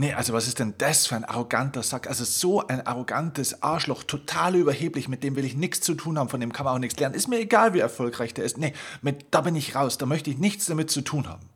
[0.00, 2.06] Nee, also was ist denn das für ein arroganter Sack?
[2.06, 6.30] Also so ein arrogantes Arschloch, total überheblich, mit dem will ich nichts zu tun haben,
[6.30, 7.14] von dem kann man auch nichts lernen.
[7.14, 8.56] Ist mir egal, wie erfolgreich der ist.
[8.56, 11.46] Nee, mit, da bin ich raus, da möchte ich nichts damit zu tun haben.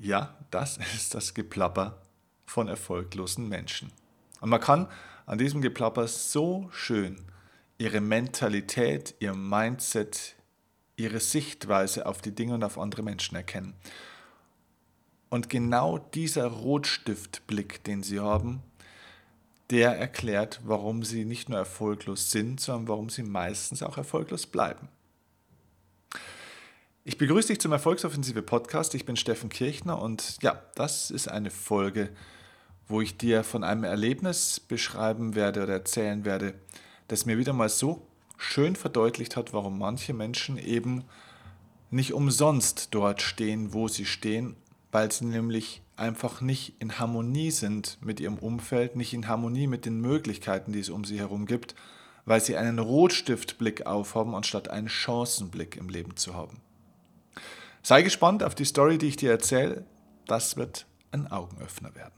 [0.00, 2.00] Ja, das ist das Geplapper
[2.46, 3.92] von erfolglosen Menschen.
[4.40, 4.88] Und man kann
[5.26, 7.20] an diesem Geplapper so schön
[7.76, 10.34] ihre Mentalität, ihr Mindset,
[10.96, 13.74] ihre Sichtweise auf die Dinge und auf andere Menschen erkennen.
[15.30, 18.62] Und genau dieser Rotstiftblick, den sie haben,
[19.70, 24.88] der erklärt, warum sie nicht nur erfolglos sind, sondern warum sie meistens auch erfolglos bleiben.
[27.04, 28.94] Ich begrüße dich zum Erfolgsoffensive Podcast.
[28.94, 32.10] Ich bin Steffen Kirchner und ja, das ist eine Folge,
[32.86, 36.54] wo ich dir von einem Erlebnis beschreiben werde oder erzählen werde,
[37.08, 38.06] das mir wieder mal so
[38.38, 41.04] schön verdeutlicht hat, warum manche Menschen eben
[41.90, 44.56] nicht umsonst dort stehen, wo sie stehen
[44.92, 49.84] weil sie nämlich einfach nicht in Harmonie sind mit ihrem Umfeld, nicht in Harmonie mit
[49.84, 51.74] den Möglichkeiten, die es um sie herum gibt,
[52.24, 56.60] weil sie einen Rotstiftblick aufhaben, anstatt einen Chancenblick im Leben zu haben.
[57.82, 59.84] Sei gespannt auf die Story, die ich dir erzähle.
[60.26, 62.12] Das wird ein Augenöffner werden.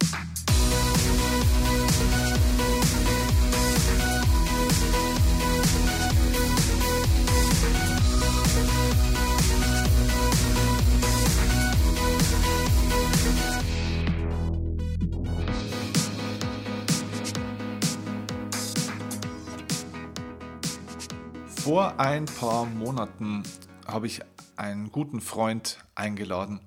[21.62, 23.42] Vor ein paar Monaten
[23.86, 24.22] habe ich
[24.56, 26.60] einen guten Freund eingeladen,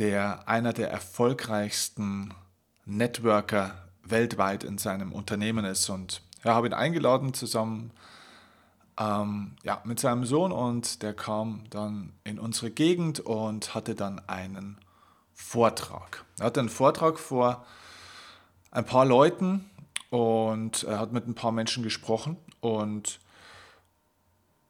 [0.00, 2.34] der einer der erfolgreichsten
[2.84, 5.88] Networker weltweit in seinem Unternehmen ist.
[5.88, 7.92] Und ja, habe ihn eingeladen zusammen
[8.98, 14.20] ähm, ja, mit seinem Sohn und der kam dann in unsere Gegend und hatte dann
[14.28, 14.78] einen
[15.32, 16.24] Vortrag.
[16.40, 17.64] Er hatte einen Vortrag vor
[18.72, 19.70] ein paar Leuten
[20.10, 23.20] und er hat mit ein paar Menschen gesprochen und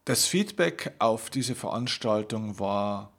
[0.05, 3.13] das Feedback auf diese Veranstaltung war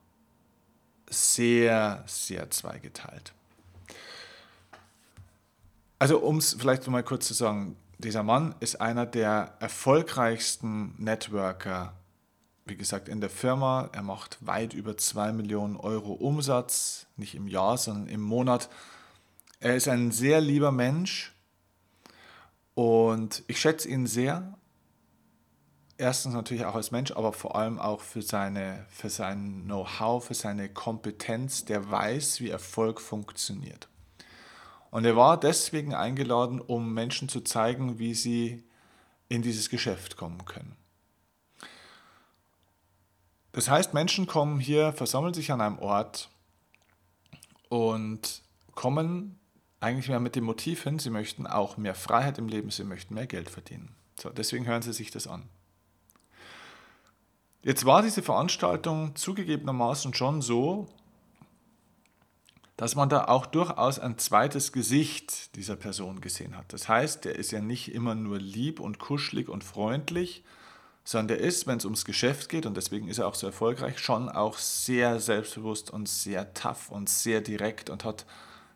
[1.10, 3.34] sehr, sehr zweigeteilt.
[6.00, 11.94] Also um es vielleicht mal kurz zu sagen, dieser Mann ist einer der erfolgreichsten Networker,
[12.66, 13.90] wie gesagt, in der Firma.
[13.94, 18.70] Er macht weit über 2 Millionen Euro Umsatz, nicht im Jahr, sondern im Monat.
[19.62, 21.34] Er ist ein sehr lieber Mensch
[22.76, 24.58] und ich schätze ihn sehr
[25.98, 30.34] erstens natürlich auch als Mensch, aber vor allem auch für, seine, für sein Know-how, für
[30.34, 33.88] seine Kompetenz, der weiß, wie Erfolg funktioniert.
[34.92, 38.64] Und er war deswegen eingeladen, um Menschen zu zeigen, wie sie
[39.28, 40.76] in dieses Geschäft kommen können.
[43.54, 46.30] Das heißt, Menschen kommen hier, versammeln sich an einem Ort
[47.70, 48.42] und
[48.74, 49.40] kommen
[49.80, 53.14] eigentlich mehr mit dem Motiv hin, sie möchten auch mehr Freiheit im Leben, sie möchten
[53.14, 53.96] mehr Geld verdienen.
[54.20, 55.50] So, deswegen hören sie sich das an.
[57.64, 60.90] Jetzt war diese Veranstaltung zugegebenermaßen schon so,
[62.76, 66.74] dass man da auch durchaus ein zweites Gesicht dieser Person gesehen hat.
[66.74, 70.44] Das heißt, der ist ja nicht immer nur lieb und kuschelig und freundlich,
[71.06, 74.00] sondern der ist, wenn es ums Geschäft geht, und deswegen ist er auch so erfolgreich,
[74.00, 78.26] schon auch sehr selbstbewusst und sehr tough und sehr direkt und hat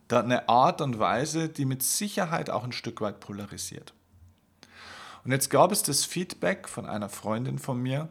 [0.07, 3.93] da eine Art und Weise, die mit Sicherheit auch ein Stück weit polarisiert.
[5.25, 8.07] Und jetzt gab es das Feedback von einer Freundin von mir,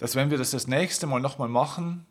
[0.00, 2.06] dass wenn wir das das nächste Mal nochmal machen,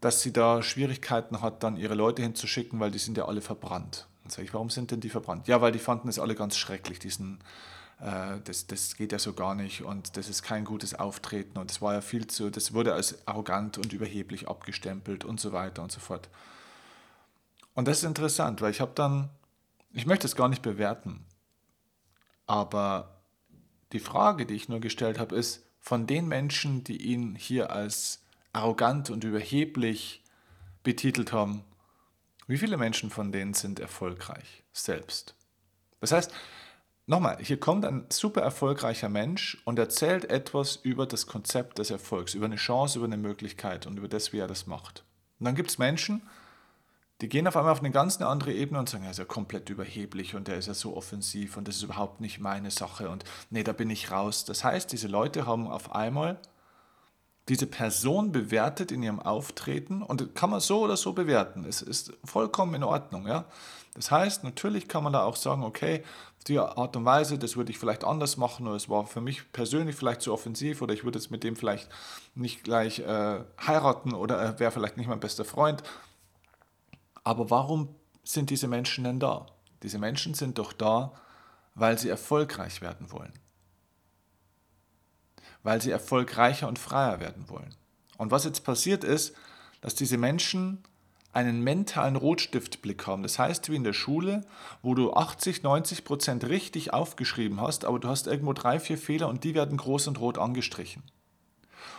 [0.00, 4.06] dass sie da Schwierigkeiten hat, dann ihre Leute hinzuschicken, weil die sind ja alle verbrannt.
[4.22, 5.48] Dann sage ich, warum sind denn die verbrannt?
[5.48, 7.38] Ja, weil die fanden es alle ganz schrecklich, diesen,
[7.98, 11.70] äh, das, das geht ja so gar nicht und das ist kein gutes Auftreten und
[11.70, 15.82] es war ja viel zu, das wurde als arrogant und überheblich abgestempelt und so weiter
[15.82, 16.28] und so fort.
[17.72, 19.30] Und das ist interessant, weil ich habe dann,
[19.94, 21.24] ich möchte es gar nicht bewerten,
[22.46, 23.22] aber
[23.92, 28.22] die Frage, die ich nur gestellt habe, ist, von den Menschen, die ihn hier als
[28.54, 30.22] arrogant und überheblich
[30.82, 31.62] betitelt haben,
[32.46, 35.34] wie viele Menschen von denen sind erfolgreich selbst?
[36.00, 36.32] Das heißt,
[37.06, 42.32] nochmal, hier kommt ein super erfolgreicher Mensch und erzählt etwas über das Konzept des Erfolgs,
[42.32, 45.04] über eine Chance, über eine Möglichkeit und über das, wie er das macht.
[45.38, 46.22] Und dann gibt es Menschen,
[47.24, 49.70] die gehen auf einmal auf eine ganz andere Ebene und sagen, er ist ja komplett
[49.70, 53.24] überheblich und er ist ja so offensiv und das ist überhaupt nicht meine Sache und
[53.48, 54.44] nee, da bin ich raus.
[54.44, 56.38] Das heißt, diese Leute haben auf einmal
[57.48, 61.64] diese Person bewertet in ihrem Auftreten und kann man so oder so bewerten.
[61.64, 63.26] Es ist vollkommen in Ordnung.
[63.26, 63.46] Ja?
[63.94, 66.04] Das heißt, natürlich kann man da auch sagen, okay,
[66.46, 69.50] die Art und Weise, das würde ich vielleicht anders machen oder es war für mich
[69.52, 71.88] persönlich vielleicht zu offensiv oder ich würde jetzt mit dem vielleicht
[72.34, 75.82] nicht gleich äh, heiraten oder er wäre vielleicht nicht mein bester Freund.
[77.24, 79.46] Aber warum sind diese Menschen denn da?
[79.82, 81.12] Diese Menschen sind doch da,
[81.74, 83.32] weil sie erfolgreich werden wollen.
[85.62, 87.74] Weil sie erfolgreicher und freier werden wollen.
[88.18, 89.34] Und was jetzt passiert ist,
[89.80, 90.84] dass diese Menschen
[91.34, 93.22] einen mentalen Rotstiftblick haben.
[93.22, 94.42] Das heißt, wie in der Schule,
[94.82, 99.28] wo du 80, 90 Prozent richtig aufgeschrieben hast, aber du hast irgendwo drei, vier Fehler
[99.28, 101.02] und die werden groß und rot angestrichen.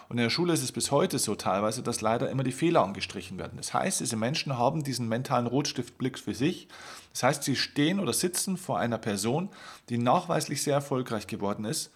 [0.07, 2.83] Und in der Schule ist es bis heute so teilweise, dass leider immer die Fehler
[2.83, 3.57] angestrichen werden.
[3.57, 6.67] Das heißt, diese Menschen haben diesen mentalen Rotstiftblick für sich.
[7.11, 9.49] Das heißt, sie stehen oder sitzen vor einer Person,
[9.89, 11.91] die nachweislich sehr erfolgreich geworden ist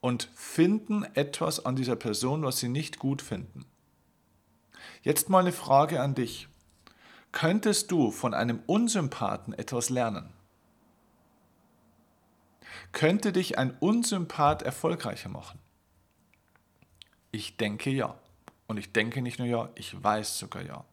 [0.00, 3.64] und finden etwas an dieser Person, was sie nicht gut finden.
[5.02, 6.48] Jetzt mal eine Frage an dich.
[7.32, 10.32] Könntest du von einem Unsympathen etwas lernen?
[12.92, 15.58] Könnte dich ein Unsympath erfolgreicher machen?
[17.34, 18.14] Ich denke ja.
[18.68, 20.84] Und ich denke nicht nur ja, ich weiß sogar ja.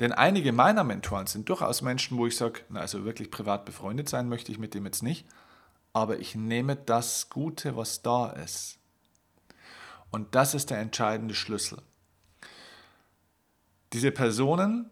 [0.00, 4.08] Denn einige meiner Mentoren sind durchaus Menschen, wo ich sage, na, also wirklich privat befreundet
[4.08, 5.26] sein möchte ich mit dem jetzt nicht,
[5.92, 8.78] aber ich nehme das Gute, was da ist.
[10.10, 11.82] Und das ist der entscheidende Schlüssel.
[13.92, 14.90] Diese Personen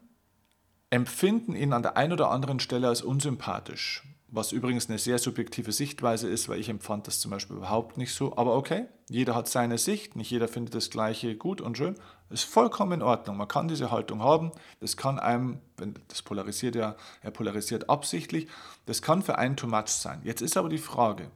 [0.90, 4.02] empfinden ihn an der einen oder anderen Stelle als unsympathisch,
[4.34, 8.12] was übrigens eine sehr subjektive Sichtweise ist, weil ich empfand das zum Beispiel überhaupt nicht
[8.12, 8.36] so.
[8.36, 11.94] Aber okay, jeder hat seine Sicht, nicht jeder findet das Gleiche gut und schön.
[12.30, 13.36] Ist vollkommen in Ordnung.
[13.36, 14.50] Man kann diese Haltung haben.
[14.80, 15.60] Das kann einem,
[16.08, 18.48] das polarisiert ja, er polarisiert absichtlich,
[18.86, 20.20] das kann für einen too much sein.
[20.24, 21.30] Jetzt ist aber die Frage,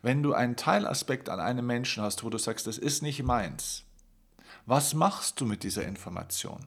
[0.00, 3.84] wenn du einen Teilaspekt an einem Menschen hast, wo du sagst, das ist nicht meins,
[4.64, 6.60] was machst du mit dieser Information?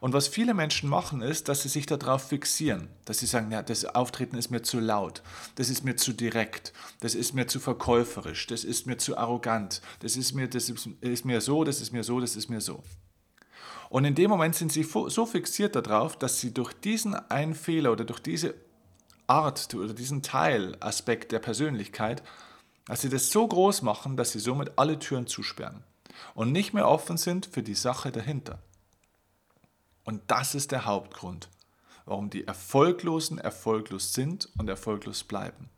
[0.00, 3.62] Und was viele Menschen machen, ist, dass sie sich darauf fixieren, dass sie sagen, ja,
[3.62, 5.22] das Auftreten ist mir zu laut,
[5.54, 9.80] das ist mir zu direkt, das ist mir zu verkäuferisch, das ist mir zu arrogant,
[10.00, 10.68] das ist mir, das
[11.00, 12.82] ist mir so, das ist mir so, das ist mir so.
[13.90, 17.92] Und in dem Moment sind sie so fixiert darauf, dass sie durch diesen einen Fehler
[17.92, 18.54] oder durch diese
[19.26, 22.22] Art oder diesen Teilaspekt der Persönlichkeit,
[22.86, 25.84] dass sie das so groß machen, dass sie somit alle Türen zusperren
[26.34, 28.58] und nicht mehr offen sind für die Sache dahinter.
[30.04, 31.48] Und das ist der Hauptgrund,
[32.04, 35.70] warum die Erfolglosen erfolglos sind und erfolglos bleiben.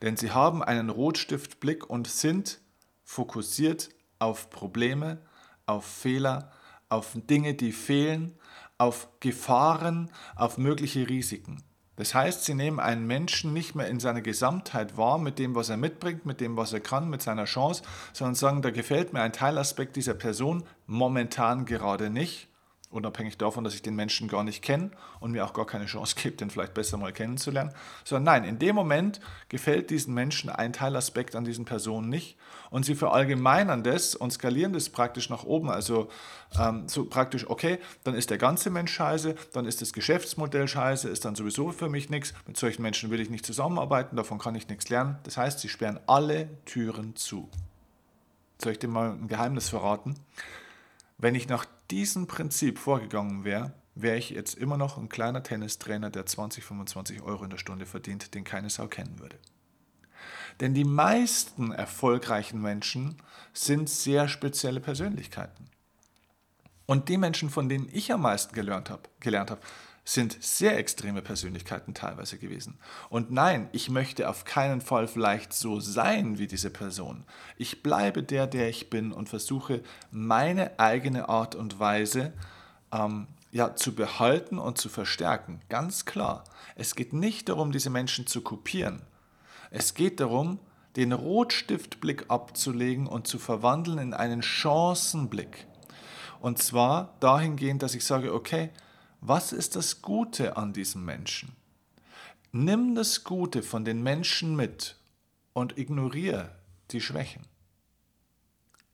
[0.00, 2.60] Denn sie haben einen Rotstiftblick und sind
[3.04, 5.18] fokussiert auf Probleme,
[5.66, 6.50] auf Fehler,
[6.88, 8.36] auf Dinge, die fehlen,
[8.78, 11.62] auf Gefahren, auf mögliche Risiken.
[11.96, 15.68] Das heißt, sie nehmen einen Menschen nicht mehr in seiner Gesamtheit wahr, mit dem, was
[15.68, 19.20] er mitbringt, mit dem, was er kann, mit seiner Chance, sondern sagen, da gefällt mir
[19.20, 22.48] ein Teilaspekt dieser Person momentan gerade nicht
[22.92, 24.90] unabhängig davon, dass ich den Menschen gar nicht kenne
[25.20, 27.72] und mir auch gar keine Chance gebe, den vielleicht besser mal kennenzulernen,
[28.04, 32.36] sondern nein, in dem Moment gefällt diesen Menschen ein Teilaspekt an diesen Personen nicht
[32.70, 36.08] und sie verallgemeinern das und skalieren das praktisch nach oben, also
[36.58, 41.08] ähm, so praktisch, okay, dann ist der ganze Mensch scheiße, dann ist das Geschäftsmodell scheiße,
[41.08, 44.54] ist dann sowieso für mich nichts, mit solchen Menschen will ich nicht zusammenarbeiten, davon kann
[44.54, 45.18] ich nichts lernen.
[45.24, 47.48] Das heißt, sie sperren alle Türen zu.
[48.62, 50.14] Soll ich dir mal ein Geheimnis verraten?
[51.22, 56.10] Wenn ich nach diesem Prinzip vorgegangen wäre, wäre ich jetzt immer noch ein kleiner Tennistrainer,
[56.10, 59.38] der 20, 25 Euro in der Stunde verdient, den keine Sau kennen würde.
[60.58, 63.22] Denn die meisten erfolgreichen Menschen
[63.52, 65.70] sind sehr spezielle Persönlichkeiten.
[66.86, 69.60] Und die Menschen, von denen ich am meisten gelernt habe, gelernt habe
[70.04, 72.78] sind sehr extreme Persönlichkeiten teilweise gewesen.
[73.08, 77.24] Und nein, ich möchte auf keinen Fall vielleicht so sein wie diese Person.
[77.56, 82.32] Ich bleibe der, der ich bin und versuche meine eigene Art und Weise
[82.92, 85.60] ähm, ja, zu behalten und zu verstärken.
[85.68, 86.44] Ganz klar.
[86.74, 89.02] Es geht nicht darum, diese Menschen zu kopieren.
[89.70, 90.58] Es geht darum,
[90.96, 95.66] den Rotstiftblick abzulegen und zu verwandeln in einen Chancenblick.
[96.40, 98.70] Und zwar dahingehend, dass ich sage, okay,
[99.22, 101.54] was ist das Gute an diesem Menschen?
[102.50, 104.96] Nimm das Gute von den Menschen mit
[105.52, 106.50] und ignoriere
[106.90, 107.46] die Schwächen.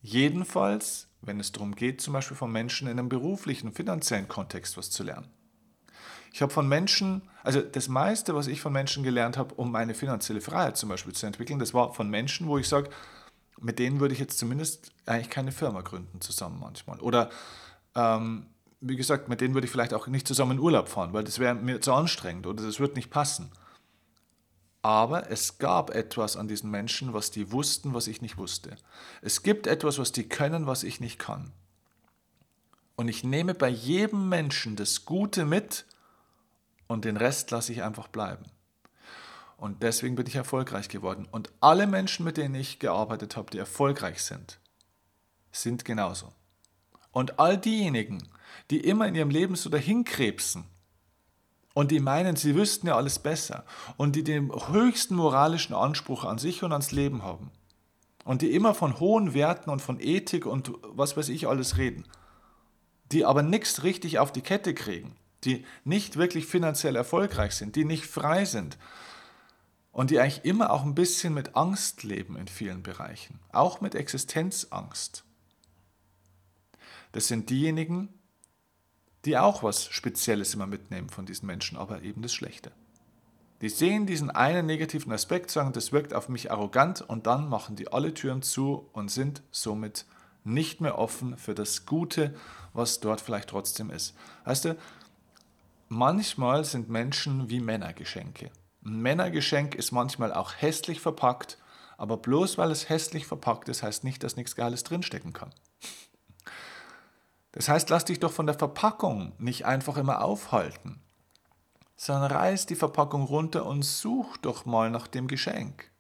[0.02, 4.90] Jedenfalls, wenn es darum geht, zum Beispiel von Menschen in einem beruflichen, finanziellen Kontext was
[4.90, 5.28] zu lernen.
[6.30, 9.94] Ich habe von Menschen, also das meiste, was ich von Menschen gelernt habe, um meine
[9.94, 12.90] finanzielle Freiheit zum Beispiel zu entwickeln, das war von Menschen, wo ich sage,
[13.58, 17.00] mit denen würde ich jetzt zumindest eigentlich keine Firma gründen zusammen manchmal.
[17.00, 17.30] Oder
[17.94, 18.47] ähm,
[18.80, 21.38] wie gesagt, mit denen würde ich vielleicht auch nicht zusammen in Urlaub fahren, weil das
[21.38, 23.50] wäre mir zu anstrengend oder das würde nicht passen.
[24.82, 28.76] Aber es gab etwas an diesen Menschen, was die wussten, was ich nicht wusste.
[29.23, 31.52] Es gibt etwas, was die können, was ich nicht kann.
[32.94, 35.85] Und ich nehme bei jedem Menschen das Gute mit
[36.87, 38.44] und den Rest lasse ich einfach bleiben.
[39.56, 41.26] Und deswegen bin ich erfolgreich geworden.
[41.30, 44.61] Und alle Menschen, mit denen ich gearbeitet habe, die erfolgreich sind,
[45.50, 46.32] sind genauso.
[47.12, 48.28] Und all diejenigen,
[48.70, 50.64] die immer in ihrem Leben so dahinkrebsen
[51.74, 53.64] und die meinen, sie wüssten ja alles besser
[53.96, 57.50] und die den höchsten moralischen Anspruch an sich und ans Leben haben
[58.24, 62.04] und die immer von hohen Werten und von Ethik und was weiß ich alles reden,
[63.12, 67.84] die aber nichts richtig auf die Kette kriegen, die nicht wirklich finanziell erfolgreich sind, die
[67.84, 68.76] nicht frei sind
[69.92, 73.94] und die eigentlich immer auch ein bisschen mit Angst leben in vielen Bereichen, auch mit
[73.94, 75.24] Existenzangst.
[77.12, 78.08] Das sind diejenigen,
[79.24, 82.72] die auch was Spezielles immer mitnehmen von diesen Menschen, aber eben das Schlechte.
[83.60, 87.74] Die sehen diesen einen negativen Aspekt, sagen, das wirkt auf mich arrogant und dann machen
[87.74, 90.06] die alle Türen zu und sind somit
[90.44, 92.34] nicht mehr offen für das Gute,
[92.72, 94.14] was dort vielleicht trotzdem ist.
[94.44, 94.76] Weißt du,
[95.88, 98.50] manchmal sind Menschen wie Männergeschenke.
[98.84, 101.58] Ein Männergeschenk ist manchmal auch hässlich verpackt,
[101.96, 105.50] aber bloß weil es hässlich verpackt ist, heißt nicht, dass nichts Geiles drinstecken kann.
[107.58, 111.00] Das heißt, lass dich doch von der Verpackung nicht einfach immer aufhalten,
[111.96, 115.90] sondern reiß die Verpackung runter und such doch mal nach dem Geschenk.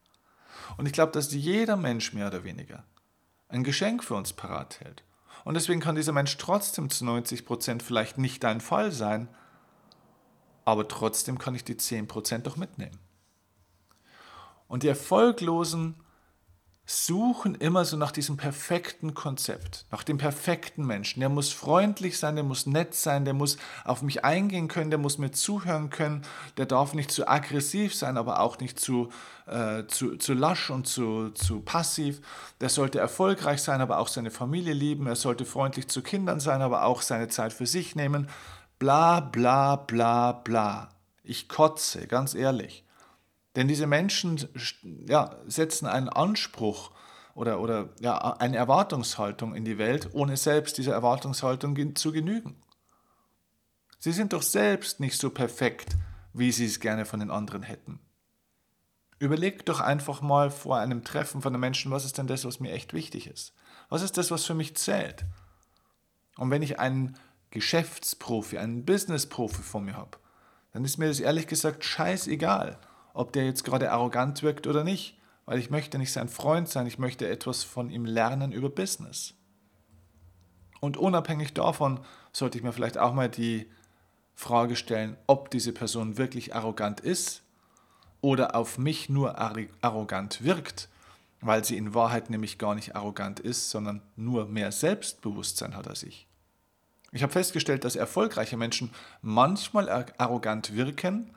[0.76, 2.84] Und ich glaube, dass jeder Mensch mehr oder weniger
[3.48, 5.02] ein Geschenk für uns parat hält.
[5.44, 9.26] Und deswegen kann dieser Mensch trotzdem zu 90 Prozent vielleicht nicht dein Fall sein,
[10.64, 13.00] aber trotzdem kann ich die 10% doch mitnehmen.
[14.68, 15.96] Und die Erfolglosen
[16.90, 21.20] suchen immer so nach diesem perfekten Konzept, nach dem perfekten Menschen.
[21.20, 24.98] Der muss freundlich sein, der muss nett sein, der muss auf mich eingehen können, der
[24.98, 26.22] muss mir zuhören können,
[26.56, 29.10] der darf nicht zu aggressiv sein, aber auch nicht zu,
[29.46, 32.22] äh, zu, zu lasch und zu, zu passiv.
[32.62, 35.06] Der sollte erfolgreich sein, aber auch seine Familie lieben.
[35.06, 38.30] Er sollte freundlich zu Kindern sein, aber auch seine Zeit für sich nehmen.
[38.78, 40.88] Bla bla bla bla.
[41.22, 42.82] Ich kotze, ganz ehrlich.
[43.58, 44.38] Denn diese Menschen
[45.08, 46.92] ja, setzen einen Anspruch
[47.34, 52.62] oder, oder ja, eine Erwartungshaltung in die Welt, ohne selbst dieser Erwartungshaltung zu genügen.
[53.98, 55.96] Sie sind doch selbst nicht so perfekt,
[56.32, 57.98] wie sie es gerne von den anderen hätten.
[59.18, 62.60] Überleg doch einfach mal vor einem Treffen von den Menschen, was ist denn das, was
[62.60, 63.54] mir echt wichtig ist?
[63.88, 65.24] Was ist das, was für mich zählt?
[66.36, 67.18] Und wenn ich einen
[67.50, 70.16] Geschäftsprofi, einen Businessprofi vor mir habe,
[70.72, 72.78] dann ist mir das ehrlich gesagt scheißegal,
[73.18, 76.86] ob der jetzt gerade arrogant wirkt oder nicht, weil ich möchte nicht sein Freund sein,
[76.86, 79.34] ich möchte etwas von ihm lernen über Business.
[80.78, 81.98] Und unabhängig davon
[82.32, 83.68] sollte ich mir vielleicht auch mal die
[84.36, 87.42] Frage stellen, ob diese Person wirklich arrogant ist
[88.20, 90.88] oder auf mich nur arrogant wirkt,
[91.40, 96.04] weil sie in Wahrheit nämlich gar nicht arrogant ist, sondern nur mehr Selbstbewusstsein hat als
[96.04, 96.28] ich.
[97.10, 101.34] Ich habe festgestellt, dass erfolgreiche Menschen manchmal arrogant wirken,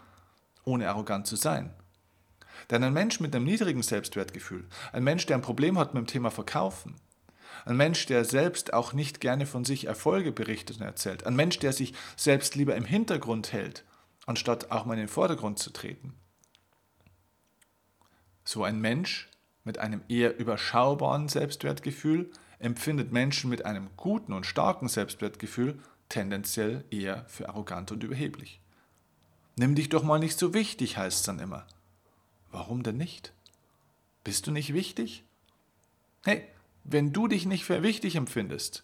[0.66, 1.74] ohne arrogant zu sein.
[2.70, 6.08] Denn ein Mensch mit einem niedrigen Selbstwertgefühl, ein Mensch, der ein Problem hat mit dem
[6.08, 6.96] Thema Verkaufen,
[7.66, 11.60] ein Mensch, der selbst auch nicht gerne von sich Erfolge berichtet und erzählt, ein Mensch,
[11.60, 13.84] der sich selbst lieber im Hintergrund hält,
[14.26, 16.14] anstatt auch mal in den Vordergrund zu treten.
[18.44, 19.30] So ein Mensch
[19.64, 27.26] mit einem eher überschaubaren Selbstwertgefühl empfindet Menschen mit einem guten und starken Selbstwertgefühl tendenziell eher
[27.28, 28.60] für arrogant und überheblich.
[29.62, 31.68] Nimm dich doch mal nicht so wichtig, heißt es dann immer.
[32.50, 33.32] Warum denn nicht?
[34.24, 35.24] Bist du nicht wichtig?
[36.24, 36.48] Hey,
[36.84, 38.84] wenn du dich nicht für wichtig empfindest,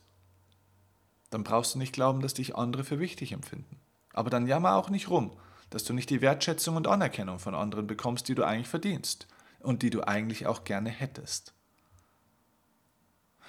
[1.32, 3.80] dann brauchst du nicht glauben, dass dich andere für wichtig empfinden.
[4.14, 5.36] Aber dann jammer auch nicht rum,
[5.72, 9.26] dass du nicht die Wertschätzung und Anerkennung von anderen bekommst, die du eigentlich verdienst
[9.62, 11.56] und die du eigentlich auch gerne hättest.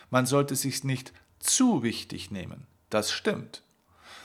[0.08, 3.64] Man sollte sich nicht zu wichtig nehmen, das stimmt.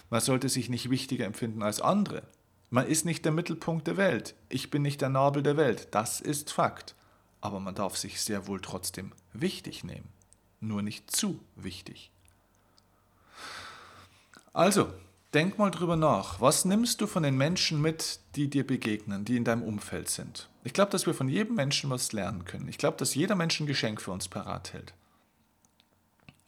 [0.10, 2.24] Man sollte sich nicht wichtiger empfinden als andere,
[2.74, 4.34] man ist nicht der Mittelpunkt der Welt.
[4.50, 5.90] Ich bin nicht der Nabel der Welt.
[5.92, 6.96] Das ist Fakt.
[7.40, 10.08] Aber man darf sich sehr wohl trotzdem wichtig nehmen.
[10.60, 12.10] Nur nicht zu wichtig.
[14.54, 14.92] Also,
[15.36, 16.42] denk mal drüber nach.
[16.42, 20.50] Was nimmst du von den Menschen mit, die dir begegnen, die in deinem Umfeld sind?
[20.64, 22.68] Ich glaube, dass wir von jedem Menschen was lernen können.
[22.70, 24.96] Ich glaube, dass jeder Mensch ein Geschenk für uns parat hält.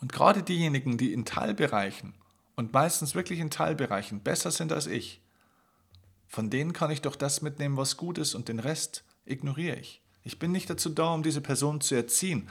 [0.01, 2.15] Und gerade diejenigen, die in Teilbereichen
[2.55, 5.21] und meistens wirklich in Teilbereichen besser sind als ich,
[6.27, 10.01] von denen kann ich doch das mitnehmen, was gut ist und den Rest ignoriere ich.
[10.23, 12.49] Ich bin nicht dazu da, um diese Person zu erziehen.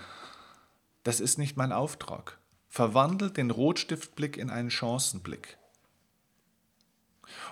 [1.02, 2.38] Das ist nicht mein Auftrag.
[2.68, 5.58] Verwandel den Rotstiftblick in einen Chancenblick.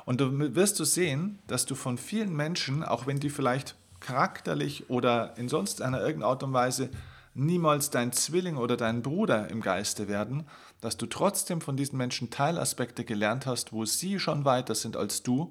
[0.05, 4.91] Und du wirst du sehen, dass du von vielen Menschen, auch wenn die vielleicht charakterlich
[4.91, 6.91] oder in sonst einer irgendeiner Art und Weise
[7.35, 10.47] niemals dein Zwilling oder dein Bruder im Geiste werden,
[10.81, 15.23] dass du trotzdem von diesen Menschen Teilaspekte gelernt hast, wo sie schon weiter sind als
[15.23, 15.51] du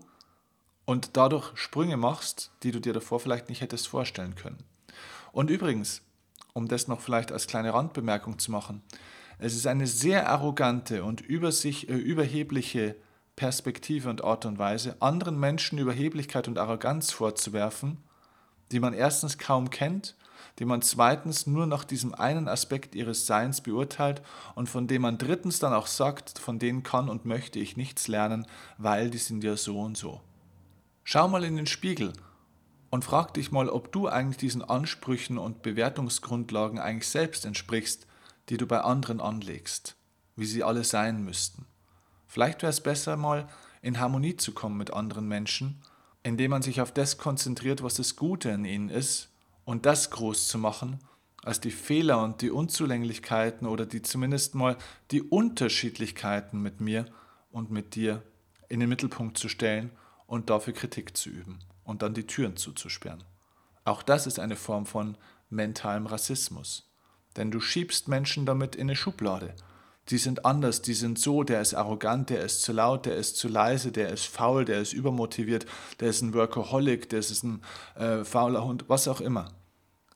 [0.85, 4.63] und dadurch Sprünge machst, die du dir davor vielleicht nicht hättest vorstellen können.
[5.31, 6.01] Und übrigens,
[6.53, 8.81] um das noch vielleicht als kleine Randbemerkung zu machen,
[9.43, 12.95] Es ist eine sehr arrogante und über sich, äh, überhebliche
[13.35, 17.97] Perspektive und Art und Weise, anderen Menschen Überheblichkeit und Arroganz vorzuwerfen,
[18.71, 20.15] die man erstens kaum kennt,
[20.59, 24.21] die man zweitens nur nach diesem einen Aspekt ihres Seins beurteilt
[24.53, 28.07] und von dem man drittens dann auch sagt, von denen kann und möchte ich nichts
[28.07, 28.45] lernen,
[28.77, 30.21] weil die sind ja so und so.
[31.03, 32.13] Schau mal in den Spiegel
[32.89, 38.07] und frag dich mal, ob du eigentlich diesen Ansprüchen und Bewertungsgrundlagen eigentlich selbst entsprichst,
[38.49, 39.95] die du bei anderen anlegst,
[40.35, 41.65] wie sie alle sein müssten.
[42.27, 43.47] Vielleicht wäre es besser, mal
[43.81, 45.81] in Harmonie zu kommen mit anderen Menschen,
[46.23, 49.29] indem man sich auf das konzentriert, was das Gute in ihnen ist,
[49.63, 50.99] und das groß zu machen,
[51.43, 54.77] als die Fehler und die Unzulänglichkeiten oder die zumindest mal
[55.11, 57.05] die Unterschiedlichkeiten mit mir
[57.51, 58.21] und mit dir
[58.69, 59.91] in den Mittelpunkt zu stellen
[60.31, 63.25] und dafür Kritik zu üben und dann die Türen zuzusperren.
[63.83, 65.17] Auch das ist eine Form von
[65.49, 66.89] mentalem Rassismus.
[67.35, 69.53] Denn du schiebst Menschen damit in eine Schublade.
[70.07, 73.35] Die sind anders, die sind so, der ist arrogant, der ist zu laut, der ist
[73.35, 75.65] zu leise, der ist faul, der ist übermotiviert,
[75.99, 77.61] der ist ein Workaholic, der ist ein
[77.95, 79.51] äh, fauler Hund, was auch immer.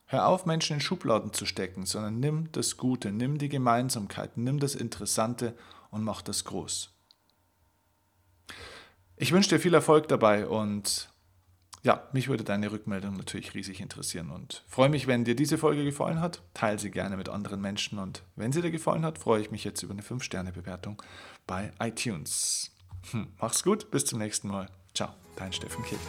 [0.06, 4.62] Hör auf, Menschen in Schubladen zu stecken, sondern nimm das Gute, nimm die Gemeinsamkeit, nimm
[4.62, 5.58] das Interessante
[5.92, 6.95] und mach das groß.
[9.18, 11.10] Ich wünsche dir viel Erfolg dabei und
[11.84, 15.86] ja, mich würde deine Rückmeldung natürlich riesig interessieren und freue mich, wenn dir diese Folge
[15.86, 16.42] gefallen hat.
[16.54, 19.64] Teile sie gerne mit anderen Menschen und wenn sie dir gefallen hat, freue ich mich
[19.64, 21.02] jetzt über eine 5-Sterne-Bewertung
[21.48, 22.72] bei iTunes.
[23.12, 24.68] Hm, mach's gut, bis zum nächsten Mal.
[24.94, 26.00] Ciao, dein Steffen Kiel.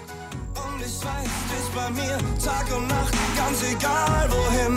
[0.54, 4.76] Und ich weiß, dich bei mir Tag und Nacht, ganz egal wohin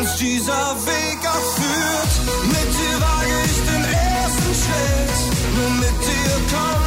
[0.00, 2.46] uns dieser Weg auch führt.
[2.46, 6.77] Mit dir wage ich den ersten Schritt, nur mit dir